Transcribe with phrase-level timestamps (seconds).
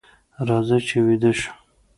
[0.47, 1.51] راځئ چې ویده شو.